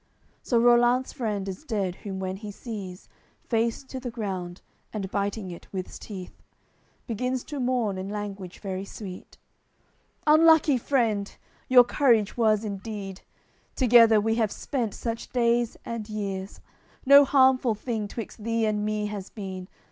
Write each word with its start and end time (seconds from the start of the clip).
CLI 0.01 0.39
So 0.49 0.59
Rollant's 0.59 1.13
friend 1.13 1.47
is 1.47 1.63
dead 1.63 1.93
whom 1.97 2.17
when 2.19 2.37
he 2.37 2.49
sees 2.49 3.07
Face 3.43 3.83
to 3.83 3.99
the 3.99 4.09
ground, 4.09 4.63
and 4.91 5.11
biting 5.11 5.51
it 5.51 5.71
with's 5.71 5.99
teeth, 5.99 6.41
Begins 7.05 7.43
to 7.43 7.59
mourn 7.59 7.99
in 7.99 8.09
language 8.09 8.61
very 8.61 8.83
sweet: 8.83 9.37
"Unlucky, 10.25 10.79
friend, 10.79 11.37
your 11.67 11.83
courage 11.83 12.35
was 12.35 12.65
indeed! 12.65 13.21
Together 13.75 14.19
we 14.19 14.33
have 14.33 14.51
spent 14.51 14.95
such 14.95 15.31
days 15.31 15.77
and 15.85 16.09
years; 16.09 16.61
No 17.05 17.23
harmful 17.23 17.75
thing 17.75 18.07
twixt 18.07 18.43
thee 18.43 18.65
and 18.65 18.83
me 18.83 19.05
has 19.05 19.29
been. 19.29 19.67